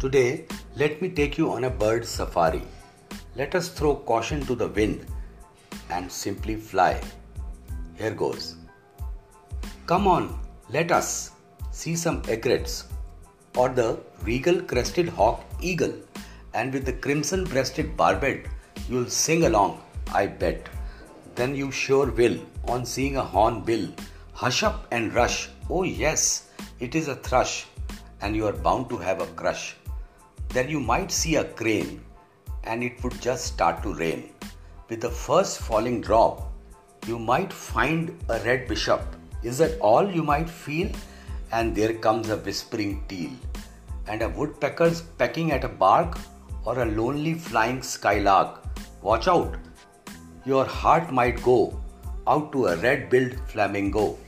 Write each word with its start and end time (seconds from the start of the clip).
Today, 0.00 0.44
let 0.76 1.02
me 1.02 1.08
take 1.08 1.36
you 1.36 1.50
on 1.50 1.64
a 1.64 1.70
bird 1.70 2.06
safari. 2.06 2.62
Let 3.34 3.56
us 3.56 3.68
throw 3.68 3.96
caution 3.96 4.40
to 4.46 4.54
the 4.54 4.68
wind 4.68 5.04
and 5.90 6.10
simply 6.10 6.54
fly. 6.54 7.00
Here 7.96 8.12
goes. 8.12 8.54
Come 9.86 10.06
on, 10.06 10.38
let 10.70 10.92
us 10.92 11.32
see 11.72 11.96
some 11.96 12.22
egrets 12.28 12.84
or 13.56 13.70
the 13.70 13.98
regal 14.22 14.62
crested 14.62 15.08
hawk 15.08 15.44
eagle, 15.60 15.94
and 16.54 16.72
with 16.72 16.84
the 16.84 16.92
crimson 16.92 17.42
breasted 17.42 17.96
barbet, 17.96 18.46
you'll 18.88 19.10
sing 19.10 19.46
along, 19.46 19.82
I 20.14 20.28
bet. 20.28 20.68
Then 21.34 21.56
you 21.56 21.72
sure 21.72 22.08
will 22.12 22.38
on 22.68 22.86
seeing 22.86 23.16
a 23.16 23.24
hornbill. 23.24 23.88
Hush 24.32 24.62
up 24.62 24.86
and 24.92 25.12
rush. 25.12 25.48
Oh, 25.68 25.82
yes, 25.82 26.50
it 26.78 26.94
is 26.94 27.08
a 27.08 27.16
thrush, 27.16 27.66
and 28.20 28.36
you 28.36 28.46
are 28.46 28.52
bound 28.52 28.88
to 28.90 28.96
have 28.98 29.20
a 29.20 29.26
crush. 29.26 29.74
Then 30.50 30.68
you 30.68 30.80
might 30.80 31.10
see 31.10 31.36
a 31.36 31.44
crane, 31.44 32.04
and 32.64 32.82
it 32.82 33.02
would 33.02 33.20
just 33.20 33.46
start 33.46 33.82
to 33.82 33.94
rain. 33.94 34.30
With 34.88 35.00
the 35.02 35.10
first 35.10 35.60
falling 35.60 36.00
drop, 36.00 36.50
you 37.06 37.18
might 37.18 37.52
find 37.52 38.16
a 38.28 38.38
red 38.40 38.66
bishop. 38.66 39.02
Is 39.42 39.58
that 39.58 39.78
all 39.80 40.10
you 40.10 40.22
might 40.22 40.48
feel? 40.48 40.90
And 41.52 41.74
there 41.74 41.94
comes 41.94 42.28
a 42.30 42.36
whispering 42.36 43.04
teal, 43.08 43.30
and 44.06 44.22
a 44.22 44.28
woodpecker's 44.28 45.02
pecking 45.02 45.52
at 45.52 45.64
a 45.64 45.68
bark, 45.68 46.18
or 46.64 46.80
a 46.80 46.86
lonely 46.86 47.34
flying 47.34 47.82
skylark. 47.82 48.64
Watch 49.02 49.28
out! 49.28 49.56
Your 50.44 50.64
heart 50.64 51.12
might 51.12 51.42
go 51.42 51.80
out 52.26 52.52
to 52.52 52.66
a 52.66 52.76
red 52.76 53.08
billed 53.10 53.38
flamingo. 53.48 54.18